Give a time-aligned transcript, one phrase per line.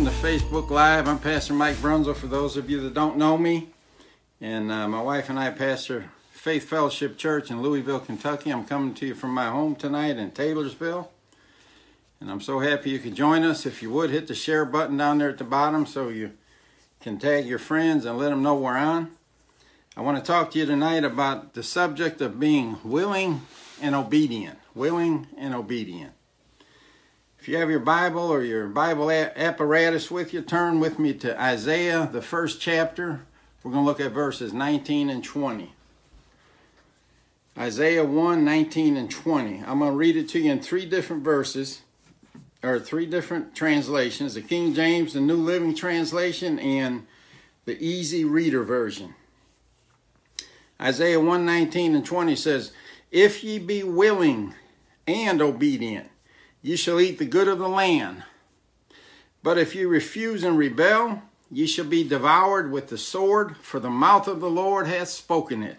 [0.00, 1.06] Welcome to Facebook Live.
[1.06, 3.68] I'm Pastor Mike Brunzel for those of you that don't know me.
[4.40, 8.48] And uh, my wife and I pastor Faith Fellowship Church in Louisville, Kentucky.
[8.50, 11.10] I'm coming to you from my home tonight in Taylorsville.
[12.18, 13.66] And I'm so happy you could join us.
[13.66, 16.32] If you would, hit the share button down there at the bottom so you
[17.02, 19.10] can tag your friends and let them know we're on.
[19.98, 23.42] I want to talk to you tonight about the subject of being willing
[23.82, 24.60] and obedient.
[24.74, 26.14] Willing and obedient.
[27.50, 32.08] You have your Bible or your Bible apparatus with you, turn with me to Isaiah,
[32.12, 33.22] the first chapter.
[33.64, 35.72] We're going to look at verses 19 and 20.
[37.58, 39.64] Isaiah 1 19 and 20.
[39.66, 41.82] I'm going to read it to you in three different verses,
[42.62, 47.04] or three different translations the King James, the New Living Translation, and
[47.64, 49.16] the Easy Reader Version.
[50.80, 52.70] Isaiah 1 19 and 20 says,
[53.10, 54.54] If ye be willing
[55.08, 56.10] and obedient,
[56.62, 58.24] Ye shall eat the good of the land.
[59.42, 63.90] But if ye refuse and rebel, ye shall be devoured with the sword, for the
[63.90, 65.78] mouth of the Lord hath spoken it.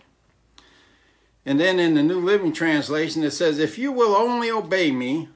[1.45, 5.29] And then in the New Living Translation, it says, If you will only obey me,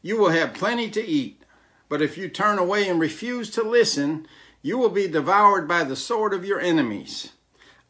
[0.00, 1.42] you will have plenty to eat.
[1.88, 4.26] But if you turn away and refuse to listen,
[4.62, 7.32] you will be devoured by the sword of your enemies.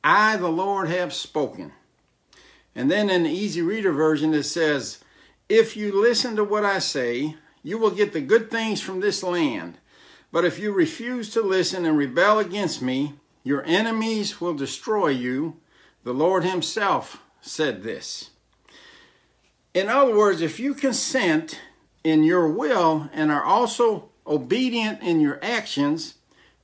[0.02, 1.72] I, the Lord, have spoken.
[2.74, 5.01] And then in the Easy Reader version, it says,
[5.52, 9.22] if you listen to what I say, you will get the good things from this
[9.22, 9.76] land.
[10.32, 13.12] But if you refuse to listen and rebel against me,
[13.44, 15.58] your enemies will destroy you.
[16.04, 18.30] The Lord Himself said this.
[19.74, 21.60] In other words, if you consent
[22.02, 26.14] in your will and are also obedient in your actions,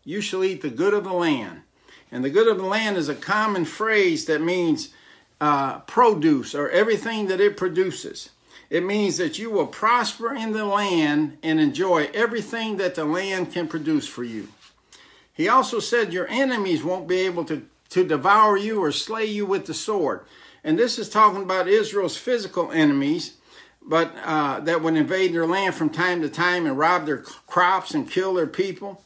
[0.03, 1.61] you shall eat the good of the land.
[2.11, 4.95] And the good of the land is a common phrase that means
[5.43, 8.31] uh, produce or everything that it produces.
[8.71, 13.53] It means that you will prosper in the land and enjoy everything that the land
[13.53, 14.49] can produce for you.
[15.33, 19.47] He also said your enemies won't be able to, to devour you or slay you
[19.47, 20.23] with the sword.
[20.63, 23.35] And this is talking about Israel's physical enemies,
[23.81, 27.95] but uh, that would invade their land from time to time and rob their crops
[27.95, 29.03] and kill their people.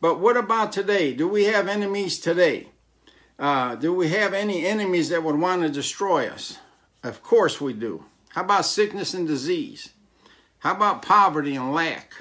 [0.00, 1.14] But what about today?
[1.14, 2.68] Do we have enemies today?
[3.38, 6.58] Uh, do we have any enemies that would want to destroy us?
[7.02, 8.04] Of course we do.
[8.38, 9.94] How about sickness and disease?
[10.60, 12.12] How about poverty and lack?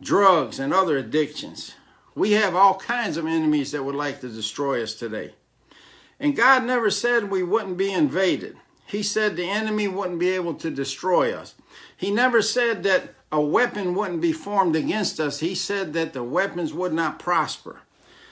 [0.00, 1.74] Drugs and other addictions?
[2.14, 5.34] We have all kinds of enemies that would like to destroy us today.
[6.20, 8.56] And God never said we wouldn't be invaded.
[8.86, 11.56] He said the enemy wouldn't be able to destroy us.
[11.96, 15.40] He never said that a weapon wouldn't be formed against us.
[15.40, 17.80] He said that the weapons would not prosper.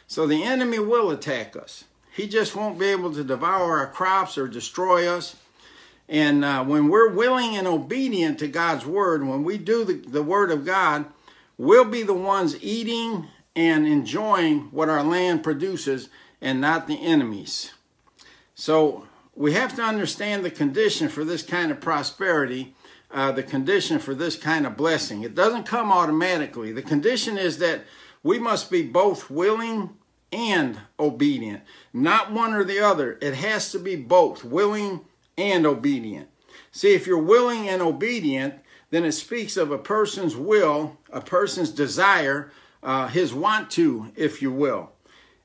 [0.07, 1.87] So the enemy will attack us.
[2.13, 5.35] He just won't be able to devour our crops or destroy us.
[6.11, 10.25] And uh, when we're willing and obedient to God's word, when we do the, the
[10.25, 11.05] word of God,
[11.57, 16.09] we'll be the ones eating and enjoying what our land produces
[16.41, 17.71] and not the enemies.
[18.57, 19.07] So
[19.37, 22.75] we have to understand the condition for this kind of prosperity,
[23.13, 25.23] uh, the condition for this kind of blessing.
[25.23, 26.73] It doesn't come automatically.
[26.73, 27.83] The condition is that
[28.25, 29.91] we must be both willing
[30.33, 33.17] and obedient, not one or the other.
[33.21, 35.03] It has to be both willing
[35.41, 36.29] and obedient.
[36.71, 38.55] See, if you're willing and obedient,
[38.91, 42.53] then it speaks of a person's will, a person's desire,
[42.83, 44.91] uh, his want to, if you will.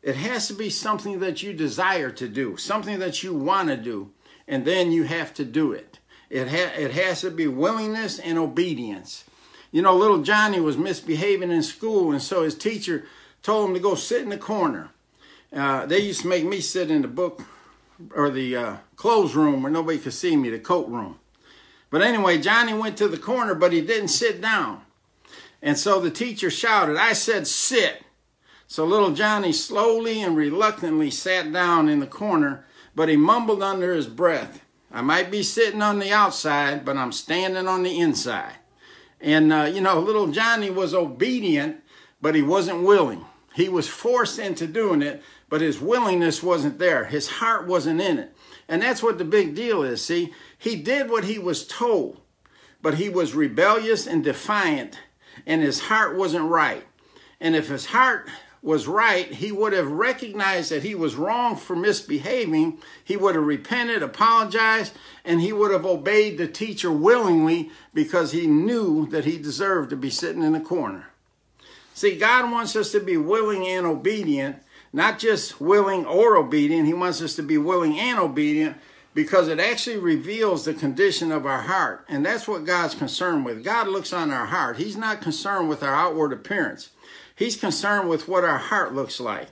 [0.02, 3.78] It has to be something that you desire to do, something that you want to
[3.78, 4.12] do,
[4.48, 6.00] and then you have to do it.
[6.30, 9.24] It, ha- it has to be willingness and obedience.
[9.72, 13.06] You know, little Johnny was misbehaving in school, and so his teacher
[13.42, 14.92] told him to go sit in the corner.
[15.52, 17.42] Uh, they used to make me sit in the book
[18.14, 21.20] or the uh, clothes room where nobody could see me, the coat room.
[21.90, 24.82] But anyway, Johnny went to the corner, but he didn't sit down.
[25.62, 28.04] And so the teacher shouted, I said, sit.
[28.68, 32.66] So little Johnny slowly and reluctantly sat down in the corner,
[32.96, 34.66] but he mumbled under his breath,
[34.96, 38.54] I might be sitting on the outside, but I'm standing on the inside.
[39.20, 41.84] And, uh, you know, little Johnny was obedient,
[42.22, 43.26] but he wasn't willing.
[43.54, 47.06] He was forced into doing it, but his willingness wasn't there.
[47.06, 48.36] His heart wasn't in it.
[48.68, 50.04] And that's what the big deal is.
[50.04, 52.20] See, he did what he was told,
[52.82, 55.00] but he was rebellious and defiant,
[55.46, 56.84] and his heart wasn't right.
[57.40, 58.28] And if his heart
[58.66, 62.80] was right, he would have recognized that he was wrong for misbehaving.
[63.04, 64.94] He would have repented, apologized,
[65.24, 69.96] and he would have obeyed the teacher willingly because he knew that he deserved to
[69.96, 71.12] be sitting in the corner.
[71.94, 74.58] See, God wants us to be willing and obedient,
[74.96, 76.88] not just willing or obedient.
[76.88, 78.78] He wants us to be willing and obedient
[79.14, 82.06] because it actually reveals the condition of our heart.
[82.08, 83.62] And that's what God's concerned with.
[83.62, 84.78] God looks on our heart.
[84.78, 86.92] He's not concerned with our outward appearance.
[87.36, 89.50] He's concerned with what our heart looks like.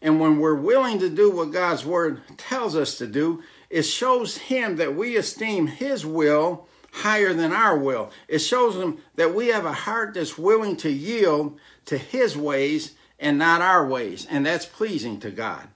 [0.00, 4.36] And when we're willing to do what God's word tells us to do, it shows
[4.36, 8.12] him that we esteem his will higher than our will.
[8.28, 12.94] It shows him that we have a heart that's willing to yield to his ways
[13.18, 14.26] and not our ways.
[14.28, 15.68] And that's pleasing to God.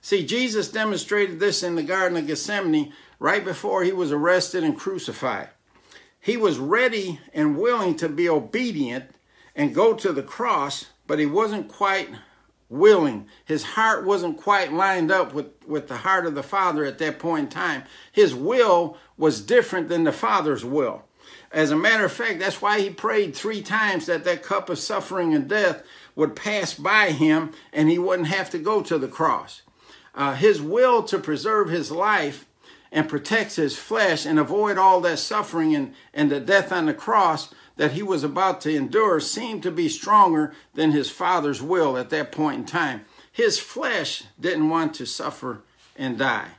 [0.00, 4.76] See, Jesus demonstrated this in the Garden of Gethsemane right before he was arrested and
[4.76, 5.48] crucified.
[6.20, 9.04] He was ready and willing to be obedient
[9.54, 12.10] and go to the cross, but he wasn't quite
[12.68, 13.28] willing.
[13.44, 17.18] His heart wasn't quite lined up with, with the heart of the Father at that
[17.18, 17.84] point in time.
[18.12, 21.04] His will was different than the Father's will.
[21.52, 24.78] As a matter of fact, that's why he prayed three times that that cup of
[24.78, 25.82] suffering and death
[26.16, 29.62] would pass by him and he wouldn't have to go to the cross.
[30.14, 32.46] Uh, his will to preserve his life
[32.92, 36.94] and protect his flesh and avoid all that suffering and, and the death on the
[36.94, 41.98] cross that he was about to endure seemed to be stronger than his father's will
[41.98, 43.04] at that point in time.
[43.32, 45.62] His flesh didn't want to suffer
[45.96, 46.50] and die.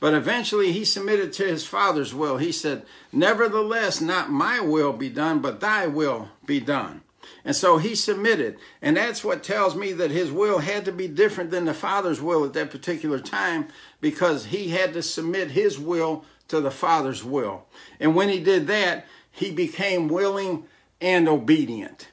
[0.00, 2.38] But eventually he submitted to his father's will.
[2.38, 7.01] He said, Nevertheless, not my will be done, but thy will be done.
[7.44, 8.56] And so he submitted.
[8.80, 12.20] And that's what tells me that his will had to be different than the father's
[12.20, 13.68] will at that particular time
[14.00, 17.66] because he had to submit his will to the father's will.
[17.98, 20.64] And when he did that, he became willing
[21.00, 22.08] and obedient.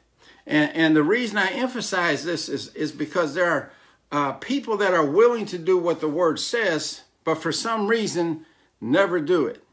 [0.47, 3.71] And, and the reason I emphasize this is, is because there are
[4.11, 8.45] uh, people that are willing to do what the word says, but for some reason
[8.81, 9.63] never do it.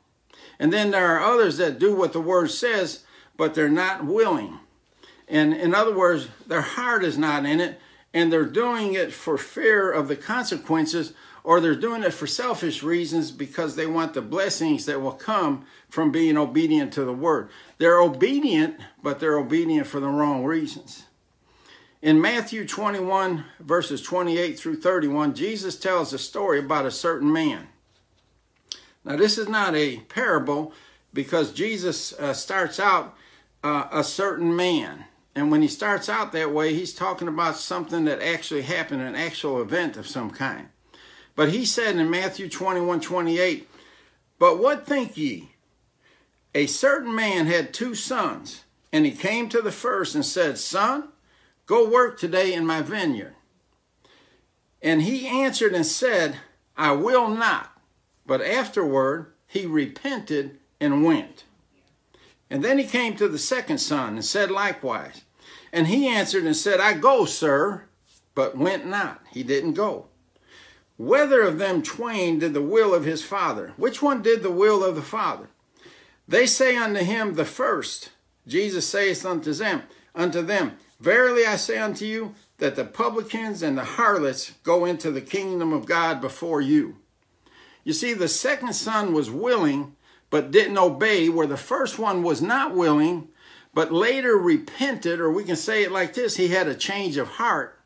[0.59, 3.05] And then there are others that do what the word says,
[3.37, 4.59] but they're not willing.
[5.29, 7.81] And in other words, their heart is not in it,
[8.15, 11.13] and they're doing it for fear of the consequences
[11.47, 15.65] or they're doing it for selfish reasons because they want the blessings that will come
[15.89, 17.49] from being obedient to the word.
[17.79, 21.05] They're obedient, but they're obedient for the wrong reasons.
[22.03, 27.69] In Matthew 21, verses 28 through 31, Jesus tells a story about a certain man.
[29.05, 30.73] Now, this is not a parable
[31.15, 33.17] because Jesus uh, starts out
[33.63, 35.06] uh, a certain man.
[35.37, 39.15] And when he starts out that way, he's talking about something that actually happened, an
[39.15, 40.71] actual event of some kind.
[41.35, 43.69] But he said in Matthew 21 28,
[44.39, 45.51] But what think ye?
[46.55, 51.11] A certain man had two sons, and he came to the first and said, Son,
[51.67, 53.35] go work today in my vineyard.
[54.81, 56.37] And he answered and said,
[56.79, 57.79] I will not.
[58.25, 61.45] But afterward he repented and went.
[62.49, 65.23] And then he came to the second son and said likewise.
[65.73, 67.85] And he answered and said, I go, sir,
[68.35, 69.23] but went not.
[69.33, 70.07] He didn't go.
[70.97, 73.73] Whether of them twain did the will of his father?
[73.77, 75.49] Which one did the will of the father?
[76.27, 78.11] They say unto him, the first.
[78.47, 79.83] Jesus saith unto them,
[80.15, 85.11] unto them, Verily I say unto you, that the publicans and the harlots go into
[85.11, 86.97] the kingdom of God before you.
[87.85, 89.95] You see, the second son was willing,
[90.31, 93.29] but didn't obey, where the first one was not willing,
[93.77, 97.29] but later repented, or we can say it like this he had a change of
[97.29, 97.79] heart,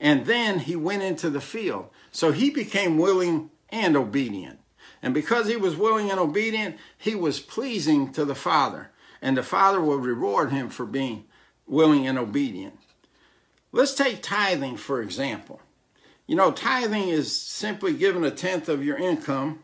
[0.00, 1.88] and then he went into the field.
[2.10, 4.58] So he became willing and obedient.
[5.00, 8.90] And because he was willing and obedient, he was pleasing to the Father.
[9.22, 11.26] And the Father will reward him for being
[11.64, 12.76] willing and obedient.
[13.70, 15.60] Let's take tithing, for example.
[16.26, 19.62] You know, tithing is simply giving a tenth of your income,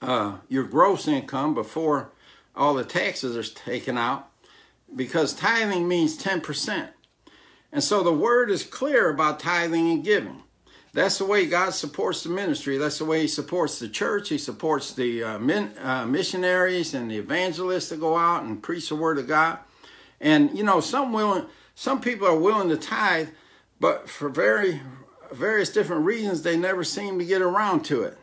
[0.00, 2.12] uh, your gross income, before
[2.54, 4.29] all the taxes are taken out,
[4.94, 6.88] because tithing means 10%.
[7.72, 10.42] And so the word is clear about tithing and giving.
[10.92, 12.76] That's the way God supports the ministry.
[12.76, 14.28] That's the way He supports the church.
[14.28, 18.96] He supports the uh, uh, missionaries and the evangelists that go out and preach the
[18.96, 19.58] word of God.
[20.20, 23.28] And you know, some willing, some people are willing to tithe,
[23.78, 24.80] but for very
[25.32, 28.18] various different reasons, they never seem to get around to it.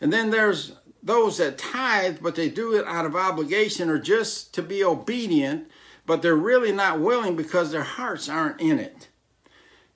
[0.00, 4.54] And then there's those that tithe, but they do it out of obligation or just
[4.54, 5.68] to be obedient,
[6.06, 9.08] but they're really not willing because their hearts aren't in it.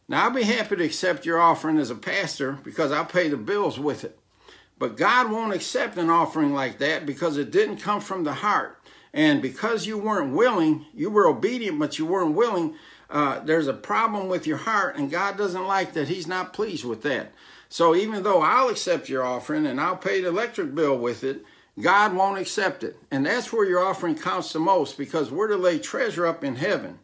[0.08, 3.36] Now, I'll be happy to accept your offering as a pastor because I'll pay the
[3.36, 4.18] bills with it.
[4.78, 8.80] But God won't accept an offering like that because it didn't come from the heart.
[9.12, 12.75] And because you weren't willing, you were obedient, but you weren't willing,
[13.08, 16.08] uh, there's a problem with your heart, and God doesn't like that.
[16.08, 17.32] He's not pleased with that.
[17.68, 21.44] So even though I'll accept your offering and I'll pay the electric bill with it,
[21.80, 22.97] God won't accept it.
[23.11, 26.56] And that's where your offering counts the most because we're to lay treasure up in
[26.56, 27.00] heaven.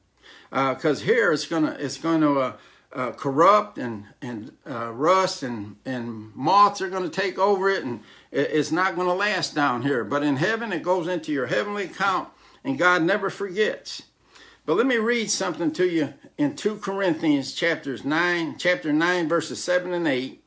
[0.50, 2.52] Because uh, here it's gonna it's gonna uh,
[2.92, 8.00] uh, corrupt and and uh, rust and and moths are gonna take over it and
[8.30, 10.04] it's not gonna last down here.
[10.04, 12.28] But in heaven it goes into your heavenly account
[12.64, 14.02] and God never forgets.
[14.64, 19.62] But let me read something to you in 2 Corinthians chapters 9, chapter 9, verses
[19.62, 20.40] 7 and 8.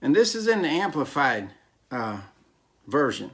[0.00, 1.50] And this is in the Amplified
[1.90, 2.22] uh,
[2.86, 3.32] version.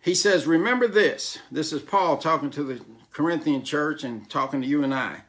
[0.00, 1.38] He says, Remember this.
[1.50, 2.80] This is Paul talking to the
[3.12, 5.22] Corinthian church and talking to you and I.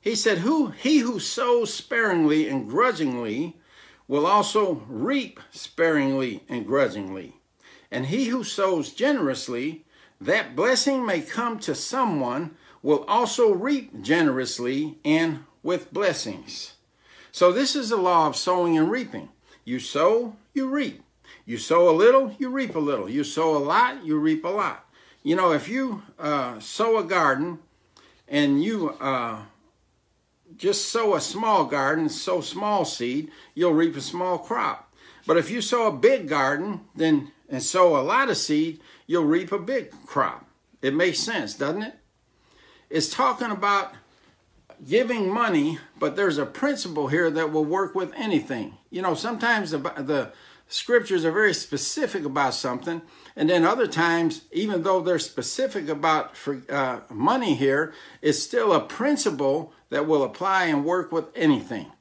[0.00, 3.56] He said, Who he who sows sparingly and grudgingly
[4.08, 7.36] will also reap sparingly and grudgingly.
[7.90, 9.84] And he who sows generously,
[10.20, 16.74] that blessing may come to someone, will also reap generously and with blessings.
[17.32, 19.28] So this is the law of sowing and reaping.
[19.64, 21.02] You sow, you reap.
[21.50, 23.08] You sow a little, you reap a little.
[23.08, 24.88] You sow a lot, you reap a lot.
[25.24, 27.58] You know, if you uh, sow a garden
[28.28, 29.42] and you uh,
[30.56, 34.94] just sow a small garden, sow small seed, you'll reap a small crop.
[35.26, 38.78] But if you sow a big garden, then and sow a lot of seed,
[39.08, 40.46] you'll reap a big crop.
[40.82, 41.94] It makes sense, doesn't it?
[42.90, 43.94] It's talking about
[44.86, 48.78] giving money, but there's a principle here that will work with anything.
[48.88, 50.30] You know, sometimes the, the
[50.70, 53.02] scriptures are very specific about something,
[53.36, 58.72] and then other times, even though they're specific about for, uh, money here, it's still
[58.72, 61.92] a principle that will apply and work with anything.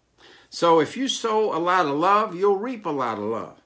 [0.50, 3.62] So if you sow a lot of love, you'll reap a lot of love.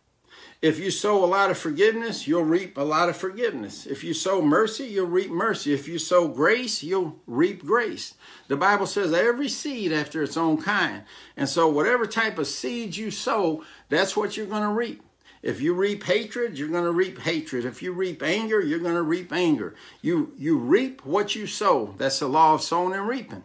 [0.63, 3.86] If you sow a lot of forgiveness, you'll reap a lot of forgiveness.
[3.86, 5.74] If you sow mercy, you'll reap mercy.
[5.74, 8.13] If you sow grace, you'll reap grace.
[8.48, 11.03] The Bible says every seed after its own kind.
[11.36, 15.03] And so, whatever type of seed you sow, that's what you're going to reap.
[15.41, 17.65] If you reap hatred, you're going to reap hatred.
[17.65, 19.75] If you reap anger, you're going to reap anger.
[20.01, 21.93] You you reap what you sow.
[21.98, 23.43] That's the law of sowing and reaping.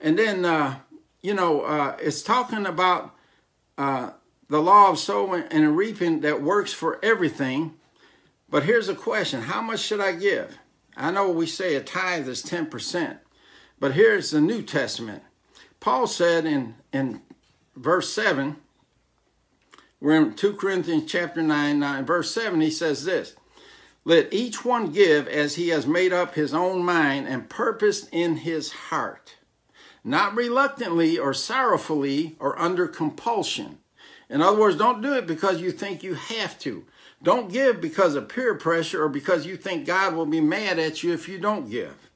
[0.00, 0.80] And then, uh,
[1.22, 3.14] you know, uh, it's talking about
[3.78, 4.10] uh,
[4.50, 7.72] the law of sowing and reaping that works for everything.
[8.50, 10.58] But here's a question How much should I give?
[10.96, 13.18] I know we say a tithe is 10%,
[13.78, 15.22] but here's the New Testament.
[15.78, 17.22] Paul said in, in
[17.76, 18.56] verse 7,
[20.00, 23.36] we're in 2 Corinthians chapter 9, 9, verse 7, he says this
[24.04, 28.38] Let each one give as he has made up his own mind and purposed in
[28.38, 29.36] his heart,
[30.02, 33.78] not reluctantly or sorrowfully or under compulsion
[34.30, 36.84] in other words, don't do it because you think you have to.
[37.22, 41.02] Don't give because of peer pressure or because you think God will be mad at
[41.02, 42.10] you if you don't give.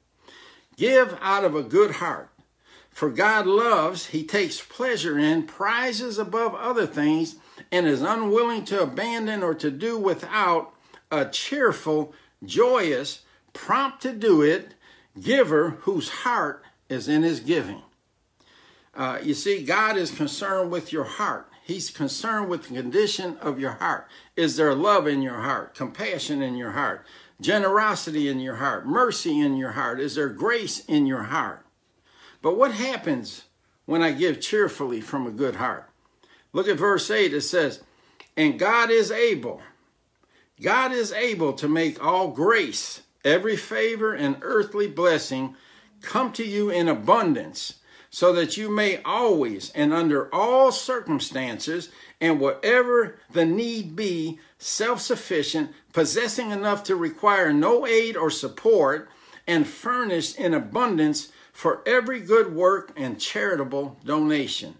[0.77, 2.29] Give out of a good heart.
[2.89, 7.35] For God loves, He takes pleasure in, prizes above other things,
[7.71, 10.73] and is unwilling to abandon or to do without
[11.11, 14.73] a cheerful, joyous, prompt to do it
[15.19, 17.81] giver whose heart is in his giving.
[18.93, 21.49] Uh, you see, God is concerned with your heart.
[21.65, 24.07] He's concerned with the condition of your heart.
[24.35, 27.03] Is there love in your heart, compassion in your heart,
[27.41, 29.99] generosity in your heart, mercy in your heart?
[29.99, 31.65] Is there grace in your heart?
[32.43, 33.45] But what happens
[33.87, 35.89] when I give cheerfully from a good heart?
[36.53, 37.33] Look at verse 8.
[37.33, 37.81] It says,
[38.37, 39.63] And God is able,
[40.61, 45.55] God is able to make all grace, every favor, and earthly blessing
[46.03, 47.79] come to you in abundance
[48.15, 51.89] so that you may always and under all circumstances
[52.21, 59.09] and whatever the need be, self sufficient, possessing enough to require no aid or support,
[59.45, 64.75] and furnished in abundance for every good work and charitable donation.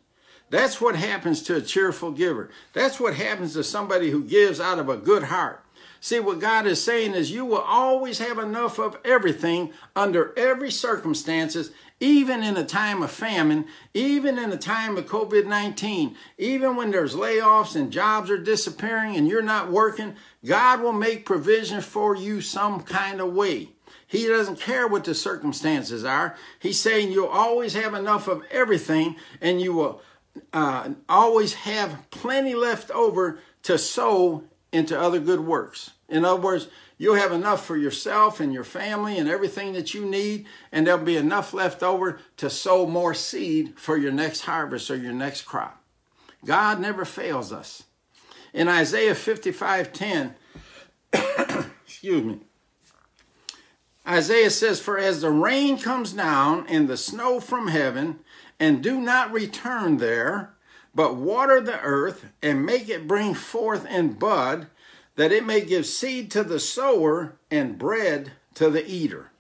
[0.50, 2.50] That's what happens to a cheerful giver.
[2.72, 5.64] That's what happens to somebody who gives out of a good heart.
[6.05, 10.69] See, what God is saying is you will always have enough of everything under every
[10.69, 16.75] circumstances even in a time of famine, even in a time of COVID 19, even
[16.75, 20.13] when there's layoffs and jobs are disappearing and you're not working,
[20.45, 23.69] God will make provision for you some kind of way.
[24.05, 26.35] He doesn't care what the circumstances are.
[26.59, 30.03] He's saying you'll always have enough of everything and you will
[30.53, 35.93] uh, always have plenty left over to sow into other good works.
[36.07, 40.05] In other words, You'll have enough for yourself and your family and everything that you
[40.05, 44.89] need, and there'll be enough left over to sow more seed for your next harvest
[44.89, 45.81] or your next crop.
[46.45, 47.83] God never fails us.
[48.53, 50.35] In Isaiah 55 10,
[51.85, 52.39] excuse me,
[54.07, 58.19] Isaiah says, For as the rain comes down and the snow from heaven,
[58.57, 60.53] and do not return there,
[60.93, 64.67] but water the earth and make it bring forth and bud,
[65.15, 69.31] that it may give seed to the sower and bread to the eater.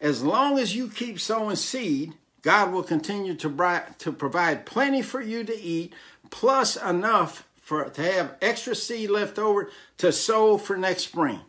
[0.00, 5.20] As long as you keep sowing seed, God will continue to, to provide plenty for
[5.20, 5.92] you to eat,
[6.30, 9.68] plus enough for to have extra seed left over
[9.98, 11.40] to sow for next spring.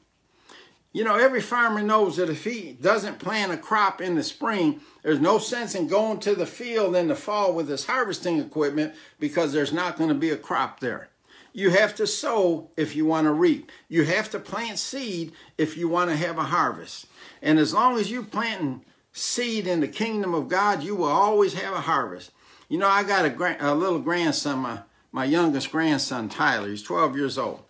[0.91, 4.81] You know, every farmer knows that if he doesn't plant a crop in the spring,
[5.03, 8.95] there's no sense in going to the field in the fall with his harvesting equipment
[9.19, 11.09] because there's not going to be a crop there.
[11.53, 13.71] You have to sow if you want to reap.
[13.89, 17.07] You have to plant seed if you want to have a harvest.
[17.41, 21.53] And as long as you're planting seed in the kingdom of God, you will always
[21.53, 22.31] have a harvest.
[22.69, 24.79] You know, I got a, a little grandson, my,
[25.11, 26.69] my youngest grandson, Tyler.
[26.69, 27.63] He's 12 years old.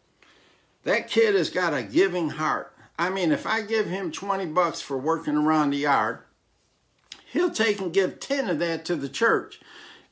[0.84, 2.74] That kid has got a giving heart.
[3.00, 6.20] I mean, if I give him 20 bucks for working around the yard,
[7.32, 9.60] he'll take and give 10 of that to the church.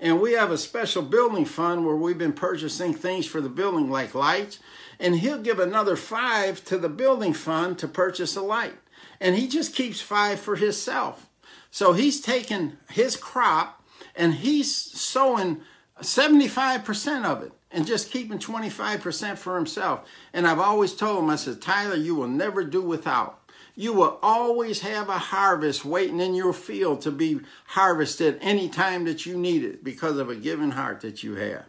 [0.05, 3.89] And we have a special building fund where we've been purchasing things for the building
[3.89, 4.59] like lights.
[4.99, 8.75] And he'll give another five to the building fund to purchase a light.
[9.19, 11.27] And he just keeps five for himself.
[11.71, 13.83] So he's taking his crop
[14.15, 15.61] and he's sowing
[15.99, 20.07] 75% of it and just keeping 25% for himself.
[20.33, 23.39] And I've always told him, I said, Tyler, you will never do without.
[23.75, 29.03] You will always have a harvest waiting in your field to be harvested any time
[29.05, 31.65] that you need it because of a given heart that you have.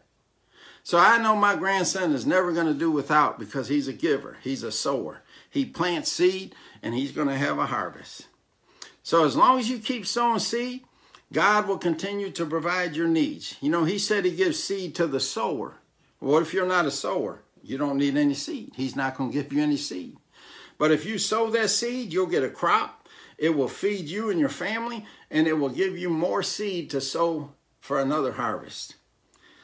[0.84, 4.38] So I know my grandson is never going to do without because he's a giver,
[4.42, 5.22] he's a sower.
[5.50, 8.28] He plants seed and he's going to have a harvest.
[9.02, 10.84] So as long as you keep sowing seed,
[11.32, 13.56] God will continue to provide your needs.
[13.60, 15.78] You know, he said he gives seed to the sower.
[16.20, 17.42] What if you're not a sower?
[17.62, 18.72] You don't need any seed.
[18.76, 20.16] He's not going to give you any seed.
[20.78, 23.08] But if you sow that seed, you'll get a crop.
[23.38, 27.00] It will feed you and your family, and it will give you more seed to
[27.00, 28.96] sow for another harvest.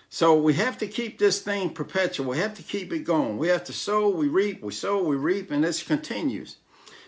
[0.09, 2.29] So we have to keep this thing perpetual.
[2.29, 3.39] We have to keep it going.
[3.39, 6.59] We have to sow, we reap, we sow, we reap, and this continues.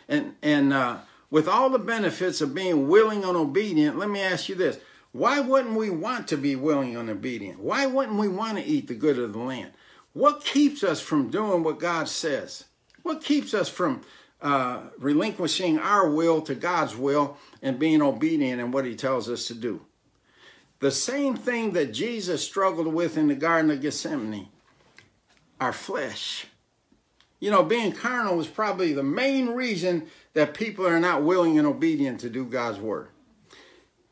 [0.09, 0.99] And and uh,
[1.31, 4.79] with all the benefits of being willing and obedient, let me ask you this:
[5.13, 7.61] why wouldn't we want to be willing and obedient?
[7.61, 9.73] Why wouldn't we want to eat the good of the land?
[10.15, 12.65] What keeps us from doing what God says?
[13.05, 14.01] What keeps us from
[14.41, 19.47] uh, relinquishing our will to God's will and being obedient in what He tells us
[19.47, 19.83] to do?
[20.81, 24.49] The same thing that Jesus struggled with in the Garden of Gethsemane
[25.61, 26.47] our flesh.
[27.41, 31.67] You know, being carnal is probably the main reason that people are not willing and
[31.67, 33.09] obedient to do God's word.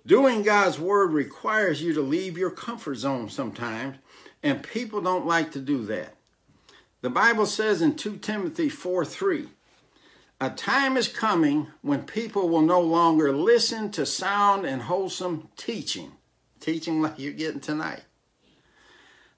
[0.05, 3.97] Doing God's word requires you to leave your comfort zone sometimes,
[4.43, 6.15] and people don't like to do that.
[7.03, 9.49] The Bible says in 2 Timothy 4 3,
[10.41, 16.13] a time is coming when people will no longer listen to sound and wholesome teaching,
[16.61, 18.03] teaching like you're getting tonight.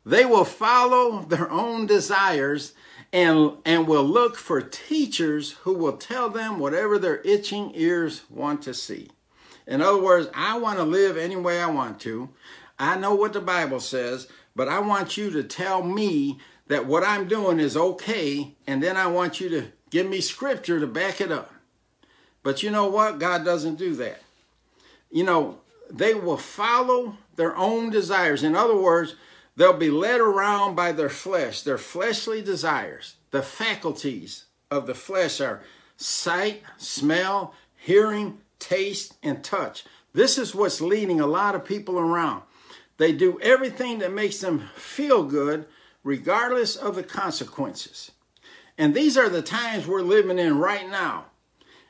[0.05, 2.75] They will follow their own desires
[3.15, 8.61] and, and will look for teachers who will tell them whatever their itching ears want
[8.63, 9.11] to see.
[9.67, 12.29] In other words, I want to live any way I want to.
[12.79, 17.05] I know what the Bible says, but I want you to tell me that what
[17.05, 21.21] I'm doing is okay, and then I want you to give me scripture to back
[21.21, 21.53] it up.
[22.43, 23.19] But you know what?
[23.19, 24.21] God doesn't do that.
[25.11, 25.59] You know,
[25.91, 28.43] they will follow their own desires.
[28.43, 29.17] In other words,
[29.57, 33.17] they'll be led around by their flesh, their fleshly desires.
[33.31, 35.63] The faculties of the flesh are
[35.97, 39.85] sight, smell, hearing, taste, and touch.
[40.13, 42.43] This is what's leading a lot of people around.
[42.97, 45.67] They do everything that makes them feel good,
[46.05, 48.13] regardless of the consequences.
[48.79, 51.27] And these are the times we're living in right now.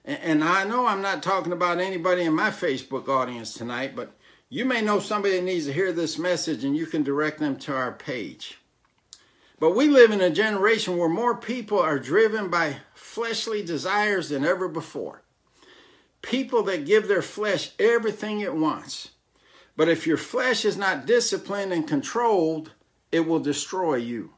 [0.05, 4.15] And I know I'm not talking about anybody in my Facebook audience tonight, but
[4.49, 7.57] you may know somebody that needs to hear this message and you can direct them
[7.61, 8.59] to our page.
[9.59, 14.45] But we live in a generation where more people are driven by fleshly desires than
[14.45, 15.25] ever before
[16.25, 19.11] people that give their flesh everything it wants.
[19.77, 22.73] But if your flesh is not disciplined and controlled,
[23.15, 24.31] it will destroy you.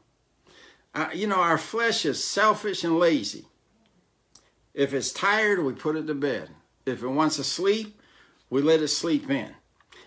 [0.93, 3.45] Uh, you know, our flesh is selfish and lazy.
[4.75, 6.51] If it's tired, we put it to bed.
[6.85, 7.99] If it wants to sleep,
[8.51, 9.49] we let it sleep in.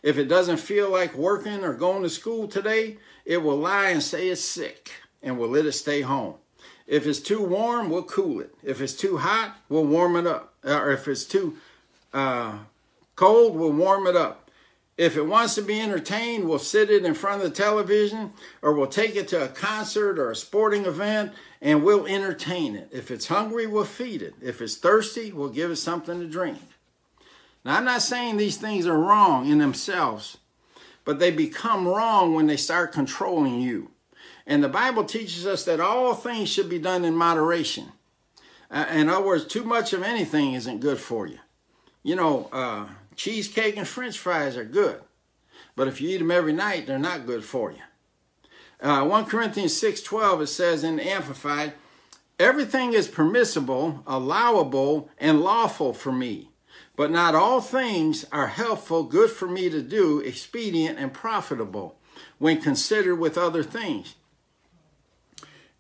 [0.05, 4.01] If it doesn't feel like working or going to school today, it will lie and
[4.01, 6.35] say it's sick and we'll let it stay home.
[6.87, 8.55] If it's too warm, we'll cool it.
[8.63, 10.55] If it's too hot, we'll warm it up.
[10.65, 11.57] Or if it's too
[12.13, 12.59] uh,
[13.17, 14.49] cold will warm it up.
[15.01, 18.75] If it wants to be entertained, we'll sit it in front of the television or
[18.75, 21.33] we'll take it to a concert or a sporting event
[21.63, 22.91] and we'll entertain it.
[22.93, 24.35] If it's hungry, we'll feed it.
[24.43, 26.59] If it's thirsty, we'll give it something to drink.
[27.65, 30.37] Now, I'm not saying these things are wrong in themselves,
[31.07, 33.93] but they become wrong when they start controlling you.
[34.47, 37.93] And the Bible teaches us that all things should be done in moderation.
[38.71, 41.39] Uh, in other words, too much of anything isn't good for you.
[42.03, 42.87] You know, uh,
[43.21, 44.99] cheesecake and french fries are good,
[45.77, 47.83] but if you eat them every night, they're not good for you.
[48.81, 51.75] Uh, 1 Corinthians 6.12, it says in the Amplified,
[52.39, 56.49] Everything is permissible, allowable, and lawful for me,
[56.97, 61.99] but not all things are helpful, good for me to do, expedient, and profitable
[62.39, 64.15] when considered with other things.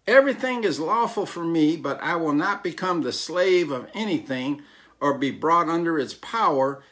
[0.06, 4.60] Everything is lawful for me, but I will not become the slave of anything
[5.00, 6.82] or be brought under its power,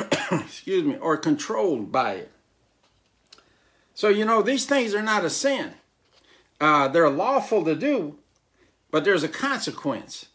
[0.32, 2.30] excuse me, or controlled by it.
[3.94, 5.74] So, you know, these things are not a sin.
[6.60, 8.18] Uh, they're lawful to do,
[8.90, 10.26] but there's a consequence.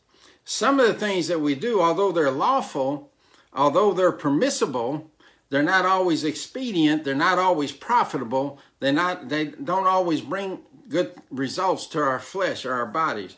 [0.43, 3.12] Some of the things that we do, although they're lawful,
[3.54, 5.10] although they're permissible,
[5.49, 11.13] they're not always expedient, they're not always profitable, they're not, they don't always bring good
[11.32, 13.38] results to our flesh or our bodies.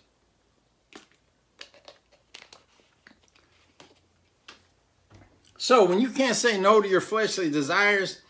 [5.57, 8.21] So when you can't say no to your fleshly desires,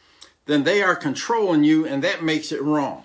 [0.46, 3.04] then they are controlling you, and that makes it wrong.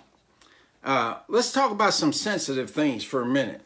[0.85, 3.63] Uh, let's talk about some sensitive things for a minute.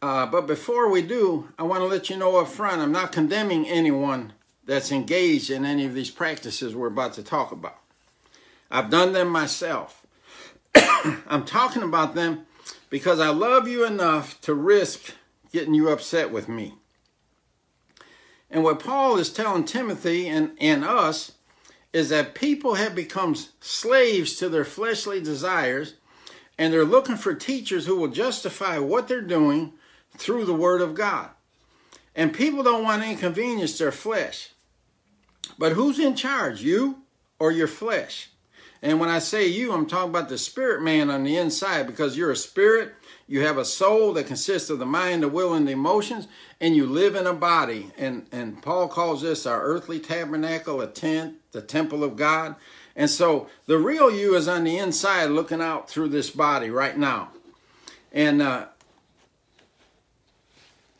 [0.00, 3.12] Uh, but before we do, I want to let you know up front I'm not
[3.12, 4.32] condemning anyone
[4.64, 7.78] that's engaged in any of these practices we're about to talk about.
[8.70, 10.06] I've done them myself.
[10.74, 12.46] I'm talking about them
[12.90, 15.14] because I love you enough to risk
[15.52, 16.74] getting you upset with me.
[18.50, 21.32] And what Paul is telling Timothy and, and us
[21.92, 25.94] is that people have become slaves to their fleshly desires
[26.58, 29.74] and they're looking for teachers who will justify what they're doing
[30.16, 31.30] through the Word of God.
[32.16, 34.50] And people don't want to inconvenience their flesh.
[35.56, 37.02] But who's in charge, you
[37.38, 38.30] or your flesh?
[38.82, 42.16] And when I say you, I'm talking about the spirit man on the inside because
[42.16, 42.94] you're a spirit
[43.28, 46.26] you have a soul that consists of the mind, the will, and the emotions,
[46.60, 47.92] and you live in a body.
[47.98, 52.56] And, and Paul calls this our earthly tabernacle, a tent, the temple of God.
[52.96, 56.96] And so the real you is on the inside looking out through this body right
[56.96, 57.28] now.
[58.12, 58.66] And uh,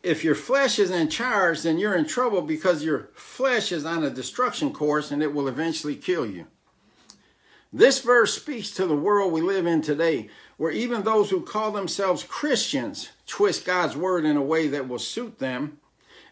[0.03, 4.03] if your flesh is in charge, then you're in trouble because your flesh is on
[4.03, 6.45] a destruction course and it will eventually kill you.
[7.71, 11.71] This verse speaks to the world we live in today where even those who call
[11.71, 15.79] themselves Christians twist God's word in a way that will suit them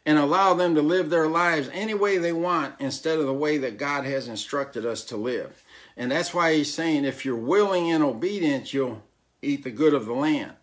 [0.06, 3.58] and allow them to live their lives any way they want instead of the way
[3.60, 5.63] that God has instructed us to live.
[5.95, 9.04] And that's why he's saying if you're willing and obedient, you'll
[9.41, 10.54] eat the good of the land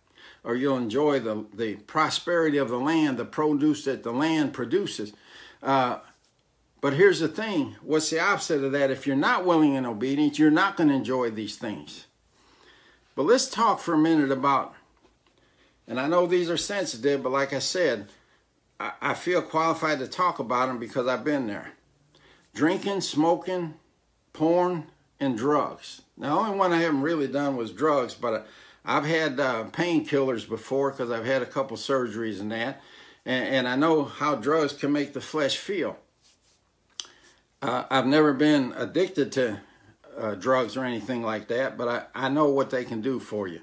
[0.43, 5.13] or you'll enjoy the, the prosperity of the land, the produce that the land produces.
[5.63, 5.99] Uh,
[6.85, 8.91] but here's the thing what's the opposite of that?
[8.91, 12.05] If you're not willing and obedient, you're not going to enjoy these things.
[13.15, 14.75] But let's talk for a minute about,
[15.89, 18.11] and I know these are sensitive, but like I said,
[18.79, 21.73] I, I feel qualified to talk about them because I've been there.
[22.55, 23.77] Drinking, smoking,
[24.35, 26.03] porn, and drugs.
[26.19, 28.47] Now, the only one I haven't really done was drugs, but
[28.85, 32.83] I've had uh, painkillers before because I've had a couple surgeries and that,
[33.25, 35.97] and, and, I know how drugs can make the flesh feel.
[37.65, 39.59] Uh, I've never been addicted to
[40.19, 43.49] uh, drugs or anything like that, but I, I know what they can do for
[43.49, 43.63] you.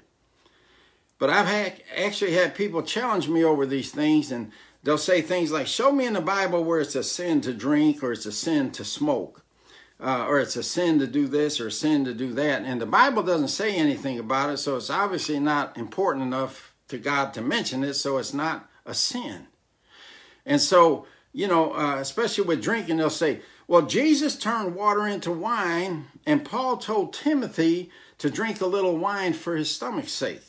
[1.20, 4.50] But I've had, actually had people challenge me over these things, and
[4.82, 8.02] they'll say things like, Show me in the Bible where it's a sin to drink,
[8.02, 9.44] or it's a sin to smoke,
[10.00, 12.62] uh, or it's a sin to do this, or a sin to do that.
[12.62, 16.98] And the Bible doesn't say anything about it, so it's obviously not important enough to
[16.98, 19.46] God to mention it, so it's not a sin.
[20.44, 25.30] And so, you know, uh, especially with drinking, they'll say, well, Jesus turned water into
[25.30, 30.42] wine, and Paul told Timothy to drink a little wine for his stomach's sake.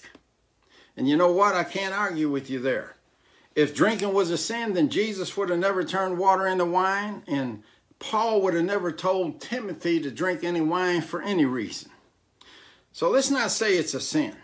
[0.98, 1.56] And you know what?
[1.56, 2.96] I can't argue with you there.
[3.56, 7.64] If drinking was a sin, then Jesus would have never turned water into wine, and
[8.00, 11.92] Paul would have never told Timothy to drink any wine for any reason.
[12.92, 14.36] So let's not say it's a sin.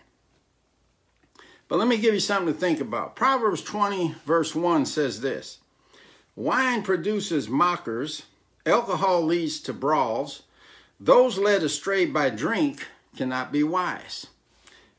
[1.68, 3.16] But let me give you something to think about.
[3.16, 5.60] Proverbs 20, verse 1 says this
[6.36, 8.24] Wine produces mockers,
[8.66, 10.44] Alcohol leads to brawls.
[11.00, 14.28] Those led astray by drink cannot be wise.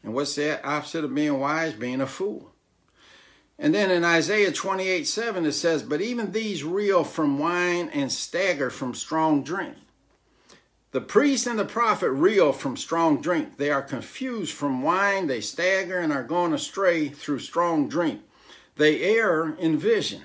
[0.02, 1.74] And what's the opposite of being wise?
[1.74, 2.52] Being a fool.
[3.58, 8.10] And then in Isaiah 28 7, it says, But even these reel from wine and
[8.10, 9.76] stagger from strong drink.
[10.92, 13.58] The priest and the prophet reel from strong drink.
[13.58, 18.22] They are confused from wine, they stagger and are going astray through strong drink.
[18.76, 20.22] They err in vision.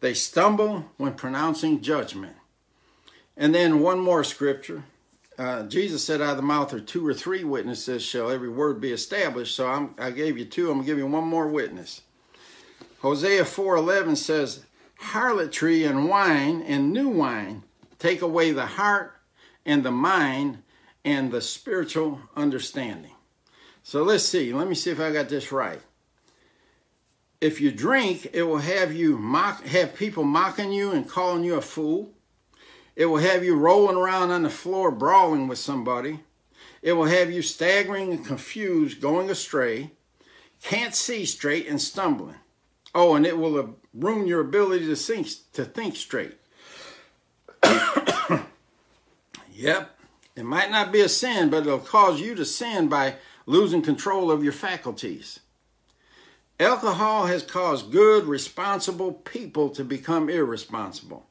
[0.00, 2.36] They stumble when pronouncing judgment.
[3.36, 4.84] And then one more scripture.
[5.36, 8.80] Uh, Jesus said, out of the mouth of two or three witnesses shall every word
[8.80, 9.56] be established.
[9.56, 10.68] So I'm, I gave you two.
[10.70, 12.02] I'm going to give you one more witness.
[13.04, 14.64] Hosea 4:11 says,
[14.98, 17.62] "Harlotry and wine and new wine
[17.98, 19.14] take away the heart
[19.66, 20.62] and the mind
[21.04, 23.12] and the spiritual understanding."
[23.82, 24.54] So let's see.
[24.54, 25.82] Let me see if I got this right.
[27.42, 31.56] If you drink, it will have you mock have people mocking you and calling you
[31.56, 32.10] a fool.
[32.96, 36.20] It will have you rolling around on the floor brawling with somebody.
[36.82, 39.90] It will have you staggering and confused, going astray,
[40.62, 42.36] can't see straight and stumbling.
[42.94, 46.34] Oh, and it will ruin your ability to think to think straight.
[49.52, 49.98] yep,
[50.36, 54.30] it might not be a sin, but it'll cause you to sin by losing control
[54.30, 55.40] of your faculties.
[56.60, 61.26] Alcohol has caused good, responsible people to become irresponsible.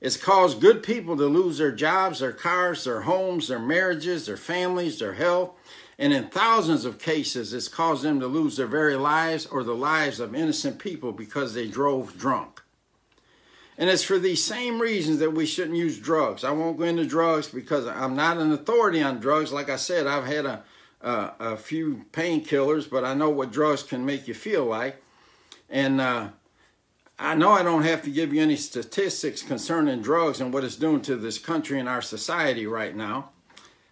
[0.00, 4.36] It's caused good people to lose their jobs, their cars, their homes, their marriages, their
[4.36, 5.52] families, their health,
[5.98, 9.74] and in thousands of cases, it's caused them to lose their very lives or the
[9.74, 12.62] lives of innocent people because they drove drunk.
[13.76, 16.44] And it's for these same reasons that we shouldn't use drugs.
[16.44, 19.52] I won't go into drugs because I'm not an authority on drugs.
[19.52, 20.62] Like I said, I've had a,
[21.00, 25.02] a, a few painkillers, but I know what drugs can make you feel like.
[25.68, 26.28] And uh,
[27.18, 30.76] I know I don't have to give you any statistics concerning drugs and what it's
[30.76, 33.30] doing to this country and our society right now.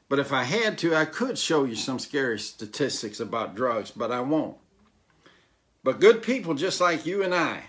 [0.08, 4.12] But if I had to, I could show you some scary statistics about drugs, but
[4.12, 4.56] I won't.
[5.82, 7.64] But good people just like you and I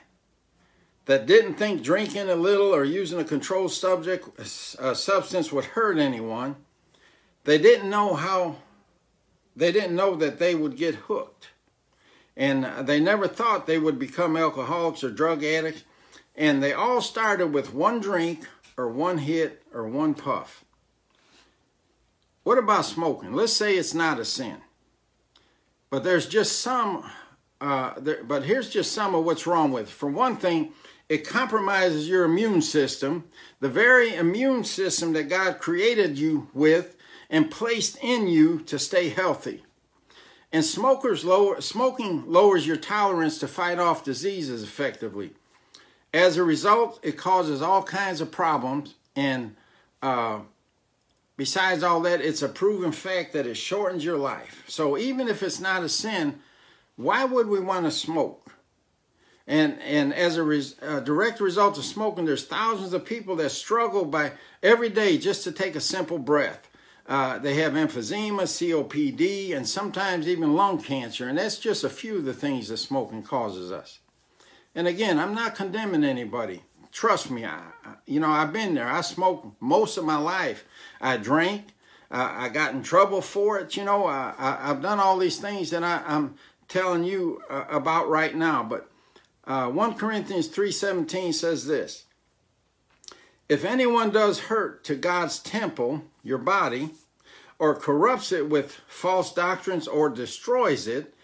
[1.06, 5.98] that didn't think drinking a little or using a controlled subject a substance would hurt
[5.98, 6.58] anyone,
[7.46, 8.58] they didn't know how
[9.56, 11.50] they didn't know that they would get hooked.
[12.38, 15.84] And they never thought they would become alcoholics or drug addicts.
[16.36, 18.48] And they all started with one drink
[18.78, 20.64] or one hit or one puff.
[22.44, 23.34] What about smoking?
[23.34, 24.62] Let's say it's not a sin,
[25.90, 27.04] but there's just some.
[27.60, 29.88] Uh, there, but here's just some of what's wrong with.
[29.88, 29.90] It.
[29.90, 30.72] For one thing,
[31.10, 33.26] it compromises your immune system,
[33.60, 36.96] the very immune system that God created you with
[37.30, 39.64] and placed in you to stay healthy.
[40.52, 45.32] And smokers lower, smoking lowers your tolerance to fight off diseases effectively.
[46.14, 49.56] As a result, it causes all kinds of problems and
[50.02, 50.40] uh,
[51.38, 54.64] Besides all that, it's a proven fact that it shortens your life.
[54.68, 56.40] So even if it's not a sin,
[56.96, 58.44] why would we want to smoke?
[59.46, 63.52] And and as a, res, a, direct result of smoking, there's thousands of people that
[63.52, 66.68] struggle by every day just to take a simple breath.
[67.08, 71.30] Uh, they have emphysema, COPD, and sometimes even lung cancer.
[71.30, 74.00] And that's just a few of the things that smoking causes us.
[74.76, 76.64] And again, I'm not condemning anybody.
[76.92, 77.62] Trust me, I,
[78.06, 78.90] you know, I've been there.
[78.90, 80.66] I smoked most of my life.
[81.00, 81.68] I drank.
[82.12, 83.78] Uh, I got in trouble for it.
[83.78, 86.36] You know, I, have done all these things that I, am
[86.68, 88.64] telling you uh, about right now.
[88.64, 88.90] But
[89.46, 92.06] uh, 1 Corinthians 3.17 says this.
[93.50, 96.92] If anyone does hurt to God's temple, your body,
[97.58, 101.16] or corrupts it with false doctrines or destroys it,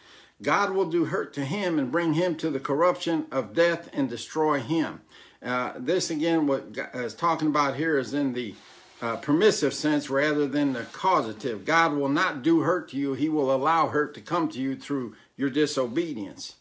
[0.41, 4.09] God will do hurt to him and bring him to the corruption of death and
[4.09, 5.01] destroy him.
[5.43, 8.55] Uh, this again, what God is talking about here is in the
[9.01, 11.65] uh, permissive sense rather than the causative.
[11.65, 14.77] God will not do hurt to you, He will allow hurt to come to you
[14.77, 16.55] through your disobedience.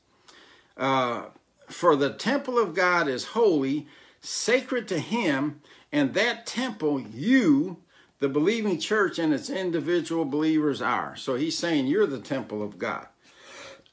[0.77, 1.27] Uh,
[1.69, 3.87] for the temple of God is holy,
[4.21, 5.61] sacred to Him,
[5.93, 7.77] and that temple you,
[8.23, 11.17] the believing church, and its individual believers are.
[11.17, 13.07] So He's saying you're the temple of God.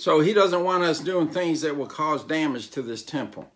[0.00, 3.52] So he doesn't want us doing things that will cause damage to this temple.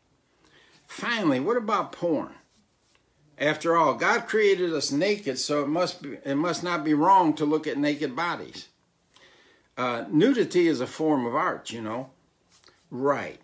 [0.86, 2.34] Finally, what about porn?
[3.38, 7.32] After all, God created us naked, so it must be it must not be wrong
[7.36, 8.68] to look at naked bodies.
[9.78, 12.10] Uh, nudity is a form of art, you know.
[12.90, 13.40] Right.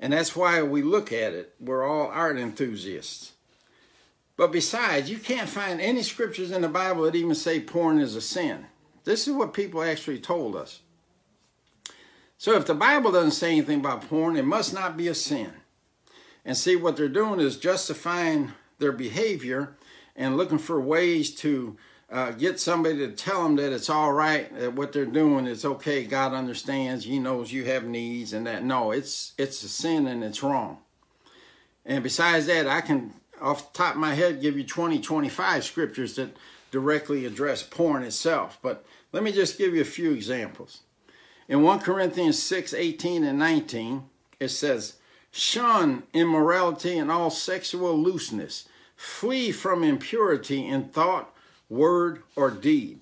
[0.00, 1.54] And that's why we look at it.
[1.60, 3.32] We're all art enthusiasts.
[4.40, 8.16] But besides, you can't find any scriptures in the Bible that even say porn is
[8.16, 8.64] a sin.
[9.04, 10.80] This is what people actually told us.
[12.38, 15.52] So if the Bible doesn't say anything about porn, it must not be a sin.
[16.42, 19.76] And see, what they're doing is justifying their behavior
[20.16, 21.76] and looking for ways to
[22.10, 25.66] uh, get somebody to tell them that it's all right, that what they're doing is
[25.66, 26.04] okay.
[26.04, 27.04] God understands.
[27.04, 30.78] He knows you have needs, and that no, it's it's a sin and it's wrong.
[31.84, 35.64] And besides that, I can off the top of my head give you 20, 25
[35.64, 36.36] scriptures that
[36.70, 38.58] directly address porn itself.
[38.62, 40.80] But let me just give you a few examples.
[41.48, 44.04] In 1 Corinthians 6, 18 and 19,
[44.38, 44.96] it says,
[45.32, 48.68] Shun immorality and all sexual looseness.
[48.96, 51.34] Flee from impurity in thought,
[51.68, 53.00] word, or deed.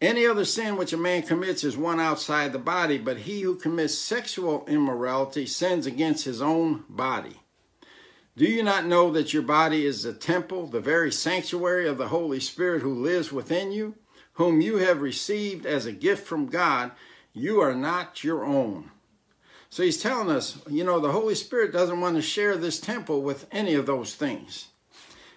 [0.00, 3.56] Any other sin which a man commits is one outside the body, but he who
[3.56, 7.40] commits sexual immorality sins against his own body.
[8.36, 12.08] Do you not know that your body is the temple, the very sanctuary of the
[12.08, 13.94] Holy Spirit who lives within you,
[14.34, 16.92] whom you have received as a gift from God?
[17.32, 18.90] You are not your own.
[19.70, 23.22] So he's telling us, you know, the Holy Spirit doesn't want to share this temple
[23.22, 24.68] with any of those things.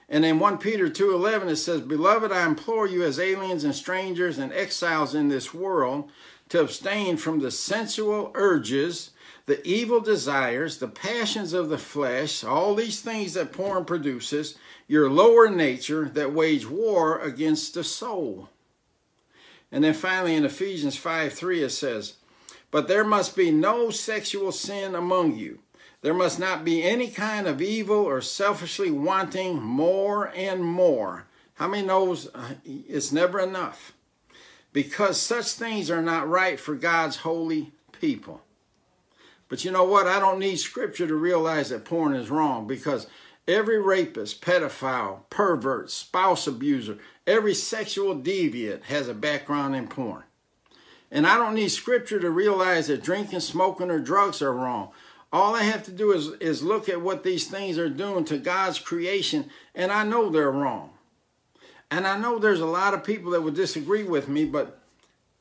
[0.09, 4.37] And in 1 Peter 2:11 it says, "Beloved, I implore you as aliens and strangers
[4.37, 6.11] and exiles in this world
[6.49, 9.11] to abstain from the sensual urges,
[9.49, 14.55] the evil desires, the passions of the flesh, all these things that porn produces,
[14.87, 18.49] your lower nature that wage war against the soul."
[19.71, 22.13] And then finally in Ephesians 5 3, it says,
[22.69, 25.59] "But there must be no sexual sin among you."
[26.01, 31.25] There must not be any kind of evil or selfishly wanting more and more.
[31.55, 33.93] How many knows uh, it's never enough?
[34.71, 38.43] Because such things are not right for God's holy people.
[39.49, 40.07] But you know what?
[40.07, 43.07] I don't need scripture to realize that porn is wrong because
[43.47, 50.23] every rapist, pedophile, pervert, spouse abuser, every sexual deviant has a background in porn.
[51.11, 54.91] And I don't need scripture to realize that drinking, smoking, or drugs are wrong.
[55.33, 58.37] All I have to do is, is look at what these things are doing to
[58.37, 60.91] God's creation, and I know they're wrong.
[61.91, 64.79] And I know there's a lot of people that would disagree with me, but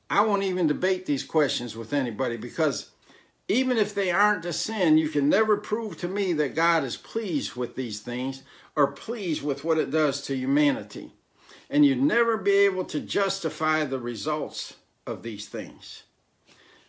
[0.09, 2.91] I won't even debate these questions with anybody because
[3.49, 6.99] even if they aren't a sin, you can never prove to me that God is
[6.99, 8.43] pleased with these things
[8.77, 11.13] or pleased with what it does to humanity.
[11.71, 14.75] And you'd never be able to justify the results
[15.07, 16.03] of these things.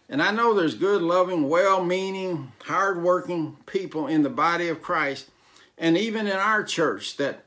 [0.09, 4.81] And I know there's good, loving, well meaning, hard working people in the body of
[4.81, 5.29] Christ,
[5.77, 7.45] and even in our church that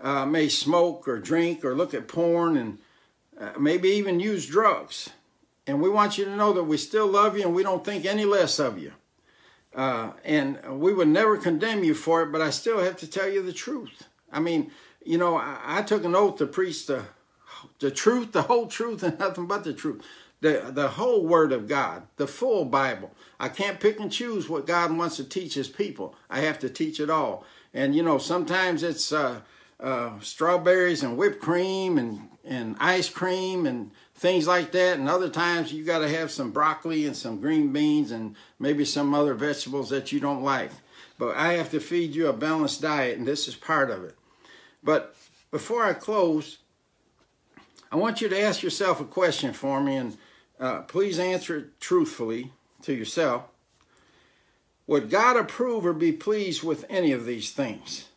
[0.00, 2.78] uh, may smoke or drink or look at porn and
[3.40, 5.10] uh, maybe even use drugs.
[5.66, 8.04] And we want you to know that we still love you and we don't think
[8.04, 8.92] any less of you.
[9.74, 13.28] Uh, and we would never condemn you for it, but I still have to tell
[13.28, 14.08] you the truth.
[14.30, 14.70] I mean,
[15.04, 17.04] you know, I, I took an oath to preach the,
[17.78, 20.04] the truth, the whole truth, and nothing but the truth
[20.42, 23.14] the, the whole Word of God, the full Bible.
[23.38, 26.16] I can't pick and choose what God wants to teach His people.
[26.28, 27.44] I have to teach it all.
[27.72, 29.40] And you know, sometimes it's uh,
[29.80, 35.00] uh, strawberries and whipped cream and, and ice cream and things like that.
[35.00, 38.84] And other times you got to have some broccoli and some green beans and maybe
[38.84, 40.70] some other vegetables that you don't like.
[41.18, 44.14] But I have to feed you a balanced diet, and this is part of it.
[44.82, 45.16] But
[45.50, 46.58] before I close,
[47.90, 50.16] I want you to ask yourself a question for me and
[50.58, 53.42] uh, please answer it truthfully to yourself.
[54.86, 58.08] Would God approve or be pleased with any of these things?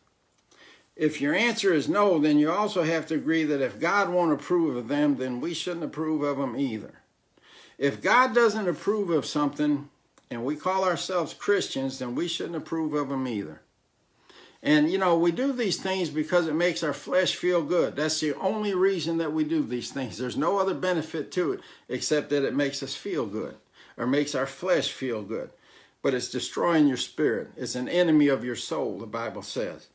[0.96, 4.32] If your answer is no, then you also have to agree that if God won't
[4.32, 6.94] approve of them, then we shouldn't approve of them either.
[7.76, 9.90] If God doesn't approve of something
[10.30, 13.60] and we call ourselves Christians, then we shouldn't approve of them either.
[14.62, 17.94] And you know, we do these things because it makes our flesh feel good.
[17.94, 20.16] That's the only reason that we do these things.
[20.16, 23.56] There's no other benefit to it except that it makes us feel good
[23.98, 25.50] or makes our flesh feel good.
[26.00, 27.50] But it's destroying your spirit.
[27.56, 29.88] It's an enemy of your soul, the Bible says.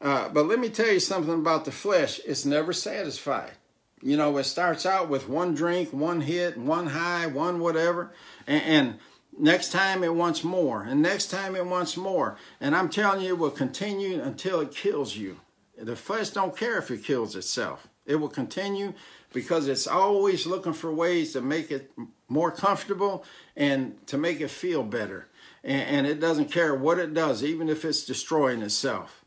[0.00, 2.20] Uh, but let me tell you something about the flesh.
[2.26, 3.52] It's never satisfied.
[4.00, 8.12] You know, it starts out with one drink, one hit, one high, one whatever.
[8.46, 8.98] And, and
[9.40, 12.36] Next time it wants more, and next time it wants more.
[12.60, 15.38] And I'm telling you, it will continue until it kills you.
[15.80, 17.86] The flesh don't care if it kills itself.
[18.04, 18.94] It will continue
[19.32, 21.92] because it's always looking for ways to make it
[22.28, 23.24] more comfortable
[23.56, 25.28] and to make it feel better.
[25.62, 29.17] And, and it doesn't care what it does, even if it's destroying itself.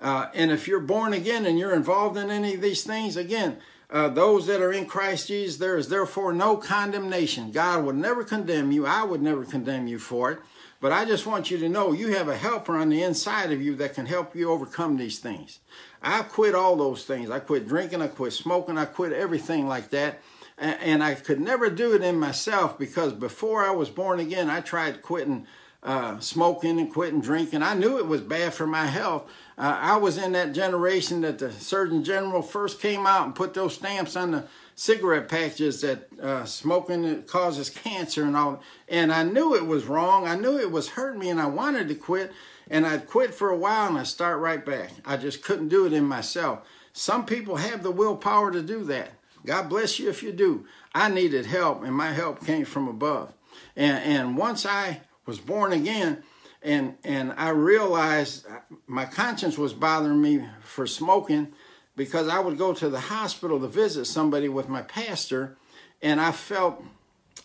[0.00, 3.58] Uh, and if you're born again and you're involved in any of these things, again,
[3.90, 7.50] uh, those that are in Christ Jesus, there is therefore no condemnation.
[7.50, 8.86] God would never condemn you.
[8.86, 10.38] I would never condemn you for it.
[10.80, 13.60] But I just want you to know you have a helper on the inside of
[13.60, 15.58] you that can help you overcome these things.
[16.02, 17.30] I quit all those things.
[17.30, 20.20] I quit drinking, I quit smoking, I quit everything like that.
[20.56, 24.60] And I could never do it in myself because before I was born again, I
[24.60, 25.46] tried quitting
[25.82, 27.62] uh, smoking and quitting drinking.
[27.62, 29.30] I knew it was bad for my health.
[29.56, 33.54] Uh, I was in that generation that the Surgeon General first came out and put
[33.54, 38.62] those stamps on the cigarette packages that uh, smoking causes cancer and all.
[38.88, 40.26] And I knew it was wrong.
[40.26, 42.32] I knew it was hurting me, and I wanted to quit.
[42.70, 44.90] And I'd quit for a while, and I start right back.
[45.04, 46.60] I just couldn't do it in myself.
[46.92, 49.12] Some people have the willpower to do that.
[49.46, 50.66] God bless you if you do.
[50.94, 53.32] I needed help, and my help came from above.
[53.74, 56.22] And, and once I was born again,
[56.62, 58.46] and and I realized
[58.86, 61.52] my conscience was bothering me for smoking
[61.96, 65.58] because I would go to the hospital to visit somebody with my pastor,
[66.00, 66.82] and I felt,